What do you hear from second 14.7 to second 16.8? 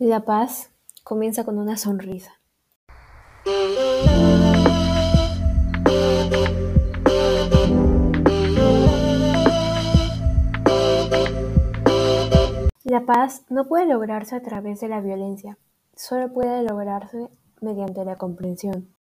de la violencia, solo puede